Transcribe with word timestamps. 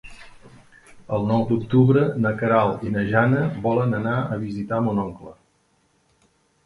El 1.17 1.27
nou 1.31 1.43
d'octubre 1.51 2.05
na 2.25 2.31
Queralt 2.41 2.87
i 2.89 2.93
na 2.95 3.05
Jana 3.11 3.43
volen 3.69 3.95
anar 4.01 4.17
a 4.37 4.41
visitar 4.49 4.81
mon 4.87 5.03
oncle. 5.09 5.35